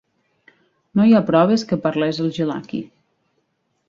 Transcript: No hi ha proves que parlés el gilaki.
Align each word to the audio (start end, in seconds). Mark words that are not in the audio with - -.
No 0.99 1.03
hi 1.09 1.11
ha 1.17 1.21
proves 1.27 1.65
que 1.71 1.79
parlés 1.83 2.21
el 2.23 2.31
gilaki. 2.39 2.81